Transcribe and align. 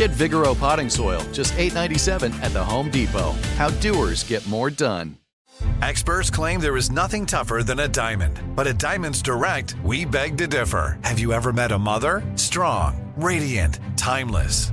Get 0.00 0.12
Vigoro 0.12 0.58
potting 0.58 0.88
soil, 0.88 1.22
just 1.30 1.52
$8.97 1.58 2.32
at 2.42 2.54
the 2.54 2.64
Home 2.64 2.90
Depot. 2.90 3.32
How 3.58 3.68
doers 3.82 4.24
get 4.24 4.40
more 4.46 4.70
done. 4.70 5.18
Experts 5.82 6.30
claim 6.30 6.58
there 6.58 6.78
is 6.78 6.90
nothing 6.90 7.26
tougher 7.26 7.62
than 7.62 7.80
a 7.80 7.86
diamond. 7.86 8.40
But 8.56 8.66
at 8.66 8.78
Diamonds 8.78 9.20
Direct, 9.20 9.74
we 9.84 10.06
beg 10.06 10.38
to 10.38 10.46
differ. 10.46 10.98
Have 11.04 11.18
you 11.18 11.34
ever 11.34 11.52
met 11.52 11.70
a 11.70 11.78
mother? 11.78 12.22
Strong, 12.36 13.12
radiant, 13.18 13.78
timeless. 13.98 14.72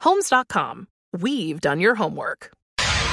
Homes.com. 0.00 0.88
We've 1.12 1.60
done 1.60 1.80
your 1.80 1.94
homework. 1.94 2.52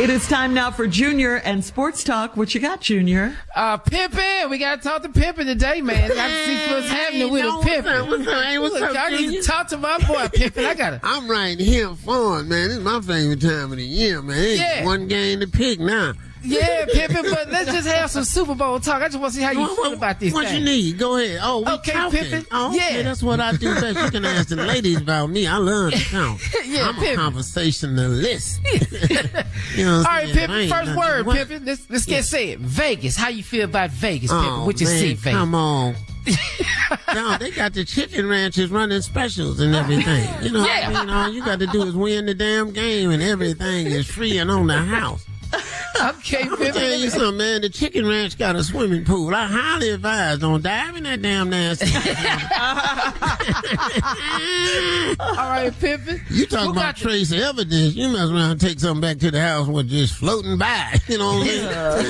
It 0.00 0.08
is 0.08 0.26
time 0.26 0.54
now 0.54 0.70
for 0.70 0.86
Junior 0.86 1.36
and 1.36 1.62
Sports 1.62 2.02
Talk. 2.02 2.34
What 2.36 2.54
you 2.54 2.60
got, 2.62 2.80
Junior? 2.80 3.36
Uh, 3.54 3.76
Pimpin'. 3.76 4.48
We 4.48 4.56
got 4.56 4.80
to 4.82 4.88
talk 4.88 5.02
to 5.02 5.10
Pimpin' 5.10 5.44
today, 5.44 5.82
man. 5.82 6.08
Got 6.08 6.28
to 6.28 6.44
see 6.46 6.72
what's 6.72 6.88
happening 6.88 7.30
with 7.30 7.44
a 7.44 7.48
Pimpin'. 7.48 8.08
What's 8.08 8.26
up? 8.26 8.42
Hey, 8.44 8.58
what's 8.58 8.74
Look, 8.74 8.82
up, 8.90 8.96
I 8.98 9.10
need 9.10 9.18
Junior? 9.18 9.42
to 9.42 9.46
talk 9.46 9.68
to 9.68 9.76
my 9.76 9.98
boy 9.98 10.28
Pimpin'. 10.28 10.64
I 10.64 10.74
got 10.74 10.90
to. 10.90 11.00
I'm 11.04 11.28
right 11.30 11.60
here 11.60 11.94
for 11.94 12.40
it, 12.40 12.44
man. 12.44 12.68
This 12.68 12.78
is 12.78 12.84
my 12.84 13.00
favorite 13.02 13.42
time 13.42 13.70
of 13.70 13.76
the 13.76 13.84
year, 13.84 14.22
man. 14.22 14.38
It's 14.38 14.60
Yeah. 14.60 14.84
one 14.86 15.08
game 15.08 15.40
to 15.40 15.46
pick 15.46 15.78
now. 15.78 16.14
Yeah, 16.44 16.84
Pimpin', 16.86 17.30
but 17.30 17.50
let's 17.50 17.72
just 17.72 17.86
have 17.88 18.10
some 18.10 18.24
Super 18.24 18.54
Bowl 18.54 18.80
talk. 18.80 19.00
I 19.02 19.06
just 19.08 19.18
want 19.20 19.32
to 19.32 19.38
see 19.38 19.44
how 19.44 19.52
you 19.52 19.60
What, 19.60 19.76
feel 19.76 19.92
about 19.94 20.18
this 20.20 20.32
what 20.32 20.46
thing. 20.48 20.58
you 20.58 20.64
need? 20.64 20.98
Go 20.98 21.16
ahead. 21.16 21.38
Oh, 21.42 21.60
we 21.60 21.72
Okay, 21.72 21.92
talking. 21.92 22.20
Pimpin'. 22.20 22.46
Oh, 22.50 22.74
okay, 22.74 22.96
Yeah. 22.96 23.02
that's 23.02 23.22
what 23.22 23.40
I 23.40 23.52
do 23.56 23.72
best. 23.80 23.98
You 23.98 24.10
can 24.10 24.24
ask 24.24 24.48
the 24.48 24.56
ladies 24.66 25.00
about 25.00 25.28
me. 25.30 25.46
I 25.46 25.56
love 25.58 25.92
to 25.92 25.98
count. 26.04 26.40
Yeah, 26.64 26.88
I'm 26.88 27.02
a 27.02 27.14
conversationalist. 27.16 28.60
you 29.76 29.84
know 29.84 29.96
All 29.98 30.02
right, 30.04 30.28
I'm 30.28 30.34
saying? 30.34 30.50
I 30.50 30.52
Pimpin', 30.54 30.62
ain't 30.62 30.72
first 30.72 30.96
word, 30.96 31.26
what? 31.26 31.36
Pimpin'. 31.48 31.66
Let's, 31.66 31.90
let's 31.90 32.06
get 32.06 32.24
said. 32.24 32.60
Vegas. 32.60 33.16
How 33.16 33.28
you 33.28 33.42
feel 33.42 33.64
about 33.64 33.90
Vegas? 33.90 34.30
Oh, 34.32 34.64
What 34.64 34.80
you 34.80 34.86
man, 34.86 34.98
see, 34.98 35.14
Vegas? 35.14 35.38
Come 35.38 35.54
on. 35.54 35.94
no, 37.14 37.36
they 37.38 37.50
got 37.50 37.72
the 37.74 37.84
chicken 37.84 38.28
ranches 38.28 38.70
running 38.70 39.00
specials 39.02 39.58
and 39.60 39.74
everything. 39.74 40.28
You 40.42 40.52
know 40.52 40.64
Yeah. 40.64 40.88
what 40.90 40.96
I 40.96 41.04
mean? 41.04 41.14
All 41.14 41.28
you 41.32 41.44
got 41.44 41.58
to 41.58 41.66
do 41.66 41.82
is 41.82 41.94
win 41.94 42.26
the 42.26 42.34
damn 42.34 42.70
game 42.70 43.10
and 43.10 43.22
everything 43.22 43.86
is 43.86 44.06
free 44.06 44.38
and 44.38 44.50
on 44.50 44.66
the 44.68 44.78
house. 44.78 45.26
Okay, 46.02 46.42
Tell 46.72 46.98
you 46.98 47.10
something, 47.10 47.36
man. 47.36 47.60
The 47.60 47.68
chicken 47.68 48.06
ranch 48.06 48.36
got 48.36 48.56
a 48.56 48.64
swimming 48.64 49.04
pool. 49.04 49.32
I 49.34 49.46
highly 49.46 49.90
advise 49.90 50.38
don't 50.38 50.62
dive 50.62 50.96
in 50.96 51.04
that 51.04 51.22
damn 51.22 51.50
nasty. 51.50 51.86
All 55.20 55.34
right, 55.50 55.72
Pippin. 55.78 56.20
you 56.30 56.46
talk 56.46 56.64
Who 56.64 56.70
about 56.72 56.96
the- 56.96 57.02
trace 57.02 57.32
evidence. 57.32 57.94
You 57.94 58.08
mess 58.08 58.30
around 58.30 58.52
and 58.52 58.60
take 58.60 58.80
something 58.80 59.00
back 59.00 59.18
to 59.18 59.30
the 59.30 59.40
house 59.40 59.68
with 59.68 59.88
just 59.88 60.14
floating 60.14 60.58
by. 60.58 60.98
You 61.08 61.18
know 61.18 61.34
what 61.34 61.48
I 61.48 62.02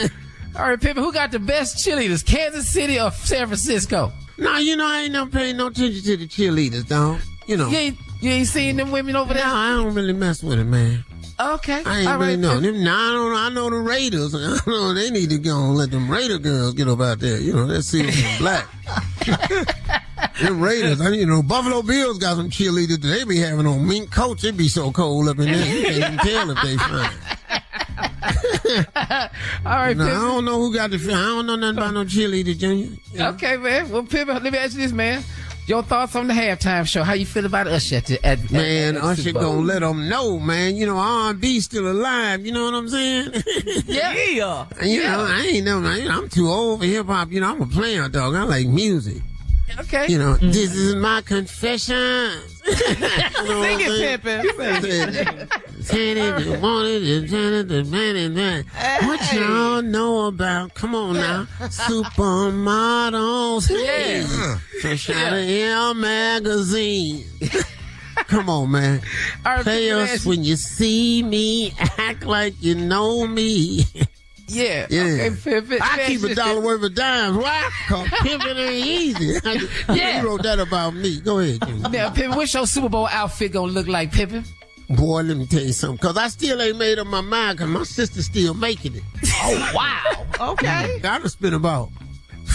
mean? 0.00 0.10
All 0.56 0.68
right, 0.68 0.80
Pippin. 0.80 1.02
Who 1.02 1.12
got 1.12 1.30
the 1.30 1.38
best 1.38 1.84
cheerleaders, 1.86 2.24
Kansas 2.24 2.68
City 2.68 3.00
or 3.00 3.10
San 3.10 3.46
Francisco? 3.46 4.12
no, 4.36 4.56
you 4.58 4.76
know 4.76 4.86
I 4.86 5.02
ain't 5.02 5.12
never 5.12 5.30
paid 5.30 5.56
no 5.56 5.68
attention 5.68 6.02
to 6.02 6.16
the 6.16 6.26
cheerleaders, 6.26 6.86
dog. 6.88 7.20
You 7.46 7.56
know. 7.56 7.68
You 7.68 7.76
ain't, 7.76 7.98
you 8.20 8.30
ain't 8.30 8.46
seen 8.48 8.76
them 8.76 8.90
women 8.90 9.16
over 9.16 9.32
No, 9.32 9.40
there? 9.40 9.46
I 9.46 9.70
don't 9.70 9.94
really 9.94 10.12
mess 10.12 10.42
with 10.42 10.58
it, 10.58 10.64
man. 10.64 11.04
Okay. 11.40 11.82
I 11.86 12.00
ain't 12.00 12.08
All 12.08 12.18
really 12.18 12.32
right, 12.32 12.38
know. 12.38 12.58
Them, 12.58 12.82
nah, 12.82 13.10
I 13.10 13.12
don't 13.12 13.32
know. 13.32 13.38
I 13.38 13.48
know 13.50 13.70
the 13.70 13.76
Raiders. 13.76 14.34
I 14.34 14.58
know 14.66 14.92
they 14.92 15.10
need 15.10 15.30
to 15.30 15.38
go 15.38 15.56
and 15.56 15.76
let 15.76 15.90
them 15.92 16.10
Raider 16.10 16.38
girls 16.38 16.74
get 16.74 16.88
up 16.88 17.00
out 17.00 17.20
there. 17.20 17.38
You 17.38 17.52
know, 17.52 17.66
they're 17.66 17.80
silver 17.82 18.10
and 18.12 18.38
black. 18.40 18.66
them 20.42 20.60
Raiders. 20.60 21.00
I, 21.00 21.10
you 21.10 21.26
know, 21.26 21.42
Buffalo 21.42 21.82
Bills 21.82 22.18
got 22.18 22.36
some 22.36 22.50
cheerleaders. 22.50 23.00
That 23.00 23.06
they 23.08 23.22
be 23.24 23.38
having 23.38 23.66
on 23.68 23.86
mink 23.86 24.10
coats. 24.10 24.42
It 24.42 24.56
be 24.56 24.66
so 24.68 24.90
cold 24.90 25.28
up 25.28 25.38
in 25.38 25.44
there. 25.46 25.64
You 25.76 25.82
can't 25.84 25.96
even 25.96 26.18
tell 26.18 26.50
if 26.50 26.60
they 26.62 26.76
fine. 26.76 27.10
All 29.64 29.76
right, 29.76 29.96
No, 29.96 30.04
I 30.06 30.10
don't 30.10 30.44
know 30.44 30.58
who 30.58 30.74
got 30.74 30.90
the. 30.90 30.96
I 30.96 31.10
don't 31.10 31.46
know 31.46 31.56
nothing 31.56 31.78
about 31.78 31.94
no 31.94 32.04
cheerleaders, 32.04 32.58
Junior. 32.58 32.86
You 33.12 33.18
know? 33.18 33.28
Okay, 33.30 33.56
man. 33.56 33.88
Well, 33.90 34.02
Pimpin', 34.02 34.42
let 34.42 34.52
me 34.52 34.58
ask 34.58 34.74
you 34.74 34.80
this, 34.82 34.92
man. 34.92 35.22
Your 35.68 35.82
thoughts 35.82 36.16
on 36.16 36.28
the 36.28 36.32
halftime 36.32 36.88
show? 36.88 37.02
How 37.04 37.12
you 37.12 37.26
feel 37.26 37.44
about 37.44 37.66
Usher 37.66 37.96
at 37.96 38.06
the 38.06 38.24
at, 38.24 38.50
Man, 38.50 38.96
at, 38.96 39.04
at 39.04 39.04
Usher 39.04 39.22
Super 39.22 39.40
Bowl? 39.40 39.56
gonna 39.56 39.66
let 39.66 39.80
them 39.80 40.08
know, 40.08 40.38
man. 40.38 40.76
You 40.76 40.86
know, 40.86 40.96
R&B 40.96 41.60
still 41.60 41.90
alive. 41.90 42.46
You 42.46 42.52
know 42.52 42.64
what 42.64 42.74
I'm 42.74 42.88
saying? 42.88 43.32
Yeah. 43.84 44.14
Yeah. 44.14 44.66
you 44.82 45.02
know, 45.02 45.26
I 45.28 45.42
ain't 45.52 45.66
know. 45.66 45.80
man. 45.80 46.10
I'm 46.10 46.30
too 46.30 46.48
old 46.48 46.80
for 46.80 46.86
hip 46.86 47.04
hop. 47.04 47.30
You 47.32 47.42
know, 47.42 47.50
I'm 47.50 47.60
a 47.60 47.66
player, 47.66 48.08
dog. 48.08 48.34
I 48.34 48.44
like 48.44 48.66
music. 48.66 49.22
Okay. 49.78 50.06
You 50.08 50.18
know, 50.18 50.34
mm-hmm. 50.34 50.52
this 50.52 50.74
is 50.74 50.94
my 50.94 51.20
confession. 51.20 51.94
Sing 52.64 52.86
it, 52.88 54.22
Pimpin'. 54.22 54.42
You 54.44 54.54
wanted 54.56 54.84
it, 54.84 55.12
said 55.12 55.18
it, 55.18 55.22
the 55.22 55.28
man 55.28 55.38
and 55.38 55.50
that. 55.50 55.67
What 59.06 59.32
y'all 59.32 59.82
know 59.82 60.26
about? 60.26 60.74
Come 60.74 60.94
on 60.94 61.14
now, 61.14 61.46
supermodels. 61.60 63.70
Yeah, 63.70 64.58
fresh 64.80 65.10
out 65.10 65.32
of 65.32 65.38
Elle 65.38 65.94
magazine. 65.94 67.24
Come 68.26 68.50
on, 68.50 68.70
man. 68.72 69.00
Right, 69.44 69.62
Play 69.62 69.90
us 69.92 70.26
when 70.26 70.42
you 70.44 70.56
see 70.56 71.22
me. 71.22 71.72
Act 71.98 72.24
like 72.24 72.54
you 72.60 72.74
know 72.74 73.26
me. 73.26 73.84
Yeah. 74.50 74.86
Yeah. 74.88 75.02
Okay, 75.02 75.30
Pimpin'. 75.30 75.78
I 75.78 76.04
keep 76.06 76.22
a 76.22 76.34
dollar 76.34 76.62
worth 76.62 76.82
of 76.82 76.94
dimes. 76.94 77.36
Why? 77.36 77.70
Cause 77.86 78.08
pimping 78.22 78.56
ain't 78.56 78.86
easy. 78.86 79.38
Yeah. 79.92 80.22
You 80.22 80.26
wrote 80.26 80.42
that 80.42 80.58
about 80.58 80.94
me. 80.94 81.20
Go 81.20 81.40
ahead, 81.40 81.60
Jimmy. 81.66 81.80
Now, 81.90 82.08
Pippin, 82.08 82.34
what's 82.34 82.54
your 82.54 82.66
Super 82.66 82.88
Bowl 82.88 83.06
outfit 83.08 83.52
gonna 83.52 83.70
look 83.70 83.88
like, 83.88 84.10
Pimpin'? 84.10 84.46
Boy, 84.90 85.22
let 85.22 85.36
me 85.36 85.46
tell 85.46 85.62
you 85.62 85.72
something. 85.72 85.98
Cause 85.98 86.16
I 86.16 86.28
still 86.28 86.60
ain't 86.62 86.78
made 86.78 86.98
up 86.98 87.06
my 87.06 87.20
mind. 87.20 87.58
Cause 87.58 87.68
my 87.68 87.82
sister's 87.82 88.26
still 88.26 88.54
making 88.54 88.96
it. 88.96 89.02
Oh, 89.42 89.72
wow. 89.74 90.24
Okay. 90.52 90.66
Mm-hmm. 90.66 91.02
Gotta 91.02 91.28
spend 91.28 91.54
about. 91.56 91.90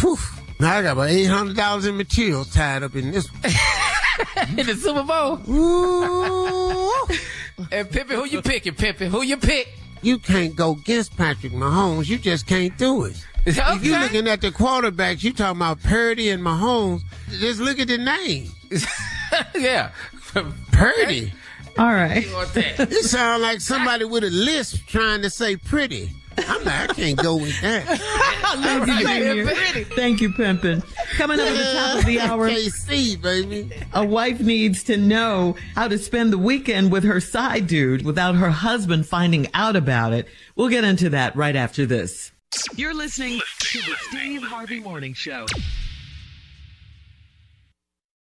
Whew, 0.00 0.16
now 0.60 0.76
I 0.76 0.82
got 0.82 0.92
about 0.92 1.08
eight 1.08 1.24
hundred 1.24 1.56
dollars 1.56 1.86
in 1.86 1.96
materials 1.96 2.52
tied 2.54 2.84
up 2.84 2.94
in 2.94 3.10
this. 3.10 3.28
In 4.56 4.64
the 4.66 4.76
Super 4.76 5.02
Bowl. 5.02 5.40
Ooh. 5.48 7.06
And 7.72 7.90
Pippin, 7.90 8.16
who 8.16 8.26
you 8.26 8.42
picking, 8.42 8.74
Pippin? 8.74 9.10
Who 9.10 9.22
you 9.22 9.36
pick? 9.36 9.74
you 10.04 10.18
can't 10.18 10.54
go 10.54 10.72
against 10.72 11.16
Patrick 11.16 11.52
Mahomes. 11.52 12.08
You 12.08 12.18
just 12.18 12.46
can't 12.46 12.76
do 12.76 13.04
it. 13.04 13.16
Okay. 13.46 13.60
If 13.60 13.84
you're 13.84 13.98
looking 13.98 14.28
at 14.28 14.40
the 14.40 14.50
quarterbacks, 14.50 15.22
you 15.22 15.32
talking 15.32 15.58
about 15.58 15.82
Purdy 15.82 16.30
and 16.30 16.42
Mahomes. 16.42 17.02
Just 17.30 17.60
look 17.60 17.78
at 17.78 17.88
the 17.88 17.98
name. 17.98 18.50
yeah. 19.54 19.90
Purdy. 20.72 21.32
All 21.78 21.92
right. 21.92 22.24
You 22.90 23.02
sound 23.02 23.42
like 23.42 23.60
somebody 23.60 24.04
with 24.04 24.24
a 24.24 24.30
lisp 24.30 24.86
trying 24.86 25.22
to 25.22 25.30
say 25.30 25.56
pretty. 25.56 26.10
I'm 26.36 26.64
like, 26.64 26.90
I 26.90 26.92
can't 26.94 27.16
go 27.16 27.36
with 27.36 27.60
that. 27.60 27.84
Thank 28.62 28.86
you, 28.88 29.06
Junior. 29.06 29.84
Thank 29.96 30.20
you, 30.20 30.30
Pimpin. 30.30 30.84
Coming 31.16 31.38
up 31.40 31.46
at 31.46 31.56
the 31.56 31.72
top 31.72 31.98
of 32.00 32.04
the 32.06 32.20
hour, 32.20 32.50
KC, 32.50 33.20
baby. 33.22 33.70
a 33.92 34.04
wife 34.04 34.40
needs 34.40 34.82
to 34.84 34.96
know 34.96 35.56
how 35.76 35.86
to 35.88 35.96
spend 35.98 36.32
the 36.32 36.38
weekend 36.38 36.90
with 36.90 37.04
her 37.04 37.20
side 37.20 37.66
dude 37.68 38.04
without 38.04 38.34
her 38.34 38.50
husband 38.50 39.06
finding 39.06 39.46
out 39.54 39.76
about 39.76 40.12
it. 40.12 40.26
We'll 40.56 40.68
get 40.70 40.82
into 40.84 41.10
that 41.10 41.36
right 41.36 41.54
after 41.56 41.86
this. 41.86 42.32
You're 42.76 42.94
listening 42.94 43.40
to 43.60 43.78
the 43.78 43.94
Steve 44.08 44.42
Harvey 44.42 44.80
Morning 44.80 45.14
Show. 45.14 45.46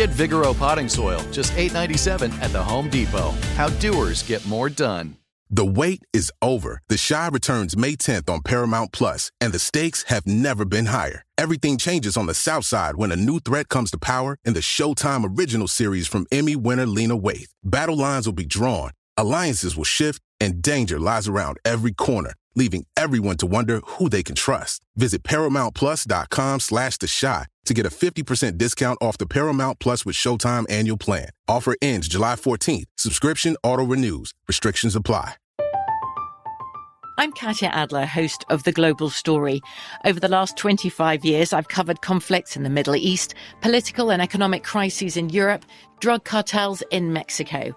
Get 0.00 0.08
Vigoro 0.08 0.58
potting 0.58 0.88
soil, 0.88 1.20
just 1.30 1.52
$8.97 1.52 2.32
at 2.40 2.50
the 2.52 2.62
Home 2.62 2.88
Depot. 2.88 3.32
How 3.54 3.68
doers 3.68 4.22
get 4.22 4.46
more 4.46 4.70
done. 4.70 5.18
The 5.50 5.66
wait 5.66 6.00
is 6.14 6.32
over. 6.40 6.80
The 6.88 6.96
Chi 6.96 7.28
returns 7.28 7.76
May 7.76 7.96
10th 7.96 8.30
on 8.30 8.40
Paramount 8.40 8.92
Plus, 8.92 9.30
and 9.42 9.52
the 9.52 9.58
stakes 9.58 10.04
have 10.04 10.26
never 10.26 10.64
been 10.64 10.86
higher. 10.86 11.26
Everything 11.36 11.76
changes 11.76 12.16
on 12.16 12.24
the 12.24 12.32
South 12.32 12.64
Side 12.64 12.96
when 12.96 13.12
a 13.12 13.16
new 13.16 13.40
threat 13.40 13.68
comes 13.68 13.90
to 13.90 13.98
power 13.98 14.38
in 14.42 14.54
the 14.54 14.60
Showtime 14.60 15.36
original 15.38 15.68
series 15.68 16.08
from 16.08 16.26
Emmy 16.32 16.56
winner 16.56 16.86
Lena 16.86 17.18
Waithe. 17.18 17.52
Battle 17.62 17.98
lines 17.98 18.24
will 18.24 18.32
be 18.32 18.46
drawn, 18.46 18.92
alliances 19.18 19.76
will 19.76 19.84
shift, 19.84 20.22
and 20.40 20.62
danger 20.62 20.98
lies 20.98 21.28
around 21.28 21.58
every 21.62 21.92
corner, 21.92 22.32
leaving 22.54 22.86
everyone 22.96 23.36
to 23.38 23.46
wonder 23.46 23.80
who 23.84 24.08
they 24.08 24.22
can 24.22 24.34
trust. 24.34 24.82
Visit 24.96 25.22
ParamountPlus.com 25.22 26.60
slash 26.60 26.98
The 26.98 27.08
Chi 27.20 27.46
to 27.66 27.74
get 27.74 27.86
a 27.86 27.90
50% 27.90 28.58
discount 28.58 28.98
off 29.00 29.18
the 29.18 29.26
Paramount 29.26 29.78
Plus 29.78 30.04
with 30.04 30.16
Showtime 30.16 30.70
annual 30.70 30.96
plan. 30.96 31.28
Offer 31.46 31.76
ends 31.80 32.08
July 32.08 32.34
14th. 32.34 32.86
Subscription 32.96 33.56
auto-renews. 33.62 34.32
Restrictions 34.48 34.96
apply. 34.96 35.34
I'm 37.20 37.32
Katya 37.32 37.68
Adler, 37.68 38.06
host 38.06 38.46
of 38.48 38.62
The 38.62 38.72
Global 38.72 39.10
Story. 39.10 39.60
Over 40.06 40.18
the 40.18 40.28
last 40.28 40.56
25 40.56 41.22
years, 41.22 41.52
I've 41.52 41.68
covered 41.68 42.00
conflicts 42.00 42.56
in 42.56 42.62
the 42.62 42.70
Middle 42.70 42.96
East, 42.96 43.34
political 43.60 44.10
and 44.10 44.22
economic 44.22 44.64
crises 44.64 45.18
in 45.18 45.28
Europe, 45.28 45.66
drug 46.00 46.24
cartels 46.24 46.82
in 46.90 47.12
Mexico. 47.12 47.76